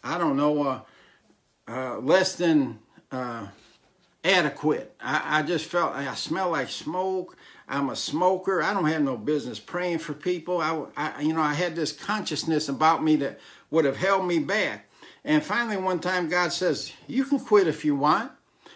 [0.01, 0.81] I don't know, uh,
[1.67, 2.79] uh, less than
[3.11, 3.47] uh,
[4.23, 4.95] adequate.
[5.01, 7.35] I, I just felt I smell like smoke.
[7.67, 8.63] I'm a smoker.
[8.63, 10.61] I don't have no business praying for people.
[10.61, 14.39] I, I, you know, I had this consciousness about me that would have held me
[14.39, 14.87] back.
[15.25, 18.31] And finally, one time, God says, You can quit if you want.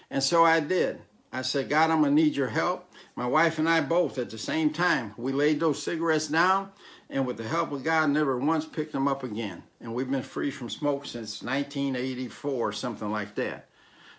[0.10, 1.02] And so I did.
[1.32, 2.90] I said, God, I'm going to need your help.
[3.16, 6.72] My wife and I both at the same time, we laid those cigarettes down,
[7.10, 9.64] and with the help of God, never once picked them up again.
[9.82, 13.68] And we've been free from smoke since 1984, something like that.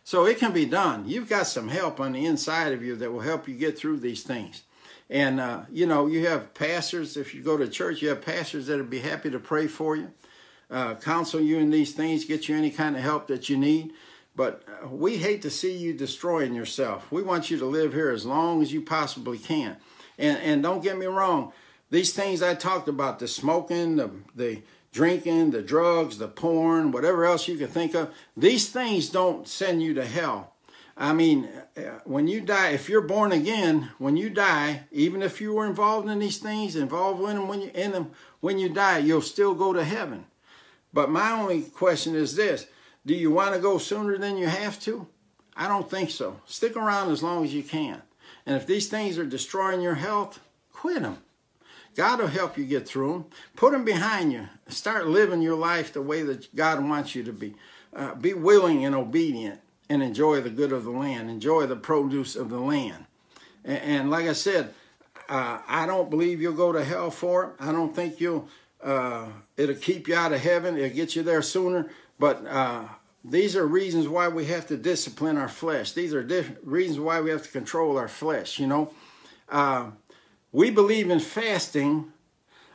[0.05, 1.09] So it can be done.
[1.09, 3.99] You've got some help on the inside of you that will help you get through
[3.99, 4.63] these things.
[5.11, 8.67] And, uh, you know, you have pastors, if you go to church, you have pastors
[8.67, 10.13] that would be happy to pray for you
[10.71, 13.93] uh, counsel you in these things, get you any kind of help that you need.
[14.37, 17.11] But uh, we hate to see you destroying yourself.
[17.11, 19.77] We want you to live here as long as you possibly can.
[20.19, 21.53] And, and don't get me wrong,
[21.91, 24.63] these things I talked about the smoking, the, the
[24.93, 29.83] drinking, the drugs, the porn, whatever else you can think of these things don't send
[29.83, 30.55] you to hell.
[30.97, 35.41] I mean, uh, when you die, if you're born again, when you die, even if
[35.41, 38.11] you were involved in these things, involved in them when you in them
[38.41, 40.27] when you die, you'll still go to heaven.
[40.93, 42.67] But my only question is this
[43.07, 45.07] do you want to go sooner than you have to?
[45.57, 46.41] I don't think so.
[46.47, 48.03] Stick around as long as you can.
[48.47, 50.41] And if these things are destroying your health,
[50.73, 51.19] quit them.
[51.97, 53.25] God will help you get through them.
[53.57, 54.49] Put them behind you.
[54.69, 57.55] Start living your life the way that God wants you to be.
[57.93, 61.31] Uh, be willing and obedient and enjoy the good of the land.
[61.31, 63.07] Enjoy the produce of the land.
[63.65, 64.75] And, and like I said,
[65.29, 67.51] uh, I don't believe you'll go to hell for it.
[67.59, 68.49] I don't think you'll
[68.83, 69.27] uh,
[69.57, 70.77] it'll keep you out of heaven.
[70.77, 71.91] It'll get you there sooner.
[72.19, 72.85] But uh,
[73.25, 75.93] these are reasons why we have to discipline our flesh.
[75.93, 78.59] These are different reasons why we have to control our flesh.
[78.59, 78.93] You know,
[79.49, 79.91] uh,
[80.53, 82.13] we believe in fasting,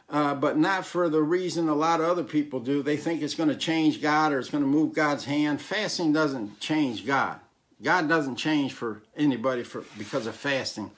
[0.10, 2.84] uh, but not for the reason a lot of other people do.
[2.84, 5.62] They think it's going to change God or it's going to move God's hand.
[5.62, 7.39] Fasting doesn't change God.
[7.82, 10.91] God doesn't change for anybody for because of fasting.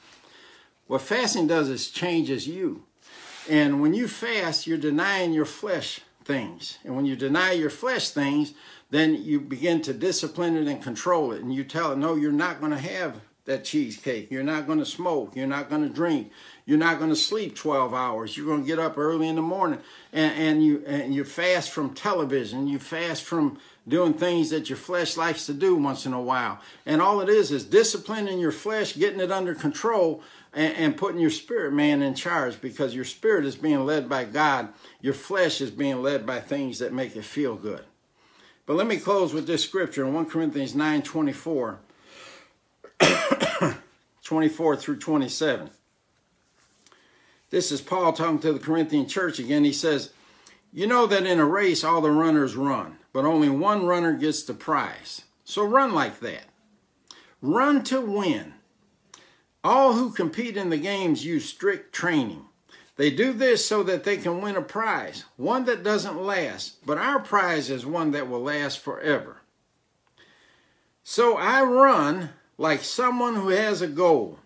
[0.87, 2.83] What fasting does is changes you.
[3.49, 6.79] And when you fast, you're denying your flesh things.
[6.83, 8.53] And when you deny your flesh things,
[8.89, 11.41] then you begin to discipline it and control it.
[11.41, 14.31] And you tell it, no, you're not going to have that cheesecake.
[14.31, 15.35] You're not going to smoke.
[15.35, 16.31] You're not going to drink.
[16.65, 18.35] You're not going to sleep 12 hours.
[18.35, 19.79] You're going to get up early in the morning
[20.11, 22.67] and, and you and you fast from television.
[22.67, 26.59] You fast from doing things that your flesh likes to do once in a while.
[26.87, 30.23] And all it is is disciplining your flesh, getting it under control
[30.55, 34.23] and, and putting your spirit man in charge because your spirit is being led by
[34.23, 34.69] God.
[35.01, 37.83] Your flesh is being led by things that make it feel good.
[38.65, 41.79] But let me close with this scripture in 1 Corinthians 9 24,
[44.23, 45.69] 24 through 27.
[47.51, 49.65] This is Paul talking to the Corinthian church again.
[49.65, 50.11] He says,
[50.73, 54.41] You know that in a race all the runners run, but only one runner gets
[54.43, 55.21] the prize.
[55.43, 56.45] So run like that.
[57.41, 58.54] Run to win.
[59.65, 62.45] All who compete in the games use strict training.
[62.97, 66.99] They do this so that they can win a prize, one that doesn't last, but
[66.99, 69.37] our prize is one that will last forever.
[71.03, 74.37] So I run like someone who has a goal.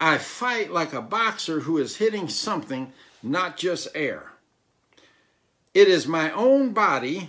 [0.00, 4.32] I fight like a boxer who is hitting something, not just air.
[5.74, 7.28] It is my own body.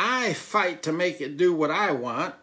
[0.00, 2.34] I fight to make it do what I want,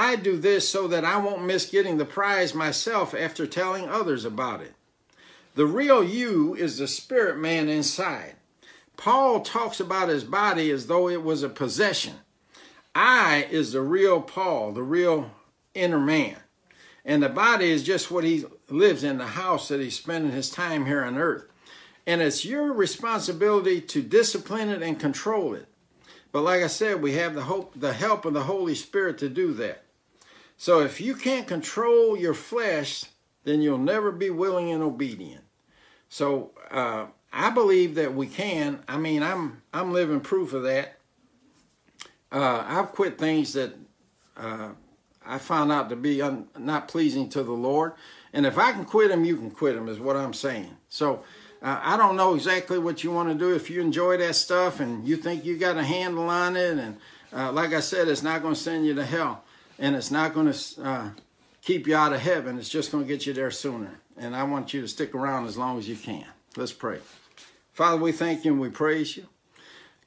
[0.00, 4.24] I do this so that I won't miss getting the prize myself after telling others
[4.24, 4.74] about it.
[5.56, 8.36] The real you is the spirit man inside.
[8.96, 12.14] Paul talks about his body as though it was a possession.
[12.94, 15.32] I is the real Paul, the real
[15.74, 16.36] inner man.
[17.04, 20.48] And the body is just what he lives in, the house that he's spending his
[20.48, 21.46] time here on earth.
[22.06, 25.66] And it's your responsibility to discipline it and control it.
[26.30, 29.28] But like I said, we have the hope, the help of the Holy Spirit to
[29.28, 29.82] do that.
[30.58, 33.04] So if you can't control your flesh,
[33.44, 35.44] then you'll never be willing and obedient.
[36.08, 38.80] So uh, I believe that we can.
[38.88, 40.98] I mean, I'm I'm living proof of that.
[42.30, 43.74] Uh, I've quit things that
[44.36, 44.70] uh,
[45.24, 47.92] I found out to be un, not pleasing to the Lord.
[48.32, 50.76] And if I can quit them, you can quit them, is what I'm saying.
[50.88, 51.24] So
[51.62, 53.54] uh, I don't know exactly what you want to do.
[53.54, 56.96] If you enjoy that stuff and you think you got a handle on it, and
[57.32, 59.44] uh, like I said, it's not going to send you to hell,
[59.78, 61.10] and it's not going to uh,
[61.62, 62.58] keep you out of heaven.
[62.58, 64.00] It's just going to get you there sooner.
[64.16, 66.26] And I want you to stick around as long as you can.
[66.56, 66.98] Let's pray.
[67.72, 69.26] Father, we thank you and we praise you.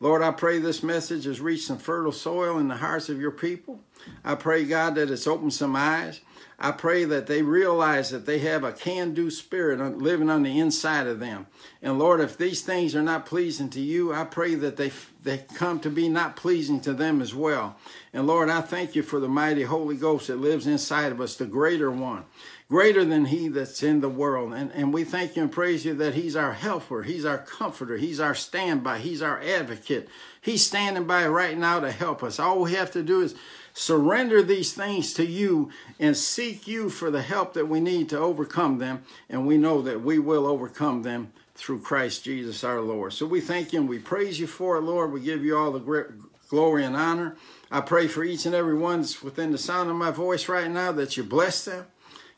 [0.02, 3.32] Lord, I pray this message has reached some fertile soil in the hearts of your
[3.32, 3.80] people.
[4.26, 6.22] I pray, God, that it's opened some eyes.
[6.60, 10.60] I pray that they realize that they have a can do spirit living on the
[10.60, 11.46] inside of them.
[11.82, 14.92] And Lord, if these things are not pleasing to you, I pray that they,
[15.24, 17.78] they come to be not pleasing to them as well.
[18.14, 21.36] And Lord, I thank you for the mighty Holy Ghost that lives inside of us,
[21.36, 22.26] the greater one
[22.72, 24.54] greater than he that's in the world.
[24.54, 27.98] And, and we thank you and praise you that he's our helper, he's our comforter,
[27.98, 30.08] he's our standby, he's our advocate.
[30.40, 32.40] He's standing by right now to help us.
[32.40, 33.36] All we have to do is
[33.74, 35.70] surrender these things to you
[36.00, 39.04] and seek you for the help that we need to overcome them.
[39.30, 43.14] And we know that we will overcome them through Christ Jesus our Lord.
[43.14, 45.12] So we thank you and we praise you for it, Lord.
[45.12, 46.14] We give you all the
[46.50, 47.38] glory and honor.
[47.70, 50.70] I pray for each and every one that's within the sound of my voice right
[50.70, 51.86] now that you bless them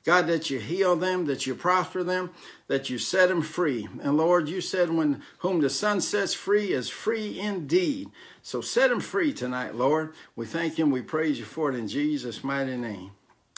[0.03, 2.31] God, that you heal them, that you prosper them,
[2.67, 3.87] that you set them free.
[4.01, 8.09] And Lord, you said, when whom the Son sets free is free indeed.
[8.41, 10.13] So set them free tonight, Lord.
[10.35, 13.11] We thank you and we praise you for it in Jesus' mighty name.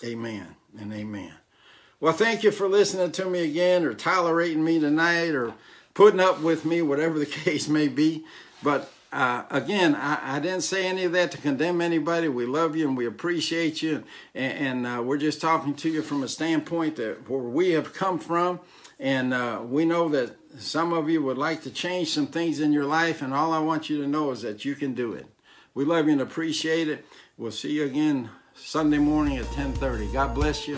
[0.03, 1.33] Amen and amen.
[2.01, 5.53] Well, thank you for listening to me again or tolerating me tonight or
[5.93, 8.25] putting up with me, whatever the case may be.
[8.61, 12.27] But uh, again, I, I, didn't say any of that to condemn anybody.
[12.27, 16.01] We love you and we appreciate you, and, and uh, we're just talking to you
[16.01, 18.59] from a standpoint that where we have come from,
[18.99, 22.73] and uh, we know that some of you would like to change some things in
[22.73, 25.27] your life, and all I want you to know is that you can do it.
[25.73, 27.05] We love you and appreciate it.
[27.37, 30.11] We'll see you again Sunday morning at 10:30.
[30.11, 30.77] God bless you.